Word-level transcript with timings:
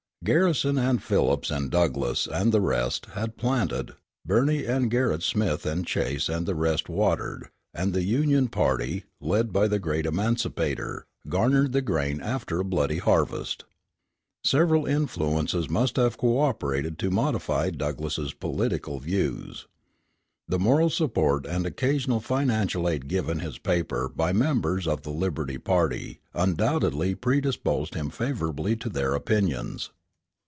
Garrison 0.23 0.77
and 0.77 1.01
Phillips 1.01 1.49
and 1.49 1.71
Douglass 1.71 2.27
and 2.31 2.51
the 2.51 2.61
rest 2.61 3.07
had 3.13 3.37
planted, 3.37 3.95
Birney 4.23 4.65
and 4.67 4.91
Gerrit 4.91 5.23
Smith 5.23 5.65
and 5.65 5.83
Chase 5.83 6.29
and 6.29 6.45
the 6.45 6.53
rest 6.53 6.87
watered, 6.87 7.49
and 7.73 7.91
the 7.91 8.03
Union 8.03 8.47
party, 8.47 9.05
led 9.19 9.51
by 9.51 9.67
the 9.67 9.79
great 9.79 10.05
emancipator, 10.05 11.07
garnered 11.27 11.71
the 11.71 11.81
grain 11.81 12.21
after 12.21 12.59
a 12.59 12.63
bloody 12.63 12.99
harvest. 12.99 13.65
Several 14.43 14.85
influences 14.85 15.67
must 15.71 15.95
have 15.95 16.19
co 16.19 16.39
operated 16.39 16.99
to 16.99 17.09
modify 17.09 17.71
Douglass's 17.71 18.31
political 18.35 18.99
views. 18.99 19.65
The 20.47 20.59
moral 20.59 20.91
support 20.91 21.47
and 21.47 21.65
occasional 21.65 22.19
financial 22.19 22.87
aid 22.87 23.07
given 23.07 23.39
his 23.39 23.57
paper 23.57 24.07
by 24.07 24.33
members 24.33 24.85
of 24.87 25.01
the 25.01 25.09
Liberty 25.09 25.57
party 25.57 26.19
undoubtedly 26.35 27.15
predisposed 27.15 27.95
him 27.95 28.11
favorably 28.11 28.75
to 28.75 28.89
their 28.89 29.15
opinions. 29.15 29.89